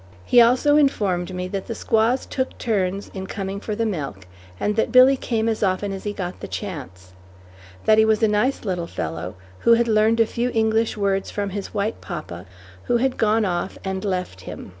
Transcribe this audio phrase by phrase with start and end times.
[0.25, 4.25] He also informed me that the squaws took turns in coming for the milk,
[4.59, 7.13] and that Billy came as often as he got the chance;
[7.85, 11.51] that he was a nice little fellow, who had learned a few English words from
[11.51, 12.47] his white papa,
[12.85, 14.69] who had gone off and left him.